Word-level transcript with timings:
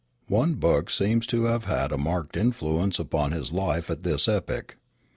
One 0.29 0.55
book 0.55 0.89
seems 0.89 1.27
to 1.27 1.43
have 1.43 1.65
had 1.65 1.91
a 1.91 1.97
marked 1.99 2.35
influence 2.35 2.97
upon 2.97 3.33
his 3.33 3.51
life 3.51 3.87
at 3.91 4.01
this 4.01 4.27
epoch. 4.27 4.75